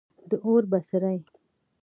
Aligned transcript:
د 0.29 0.31
اور 0.45 0.63
بڅری 0.71 1.17